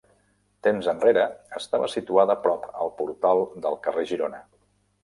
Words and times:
Temps 0.67 0.87
enrere 0.93 1.25
estava 1.59 1.91
situada 1.97 2.39
prop 2.47 2.67
el 2.87 2.93
portal 3.03 3.47
del 3.69 3.79
carrer 3.87 4.09
Girona. 4.15 4.47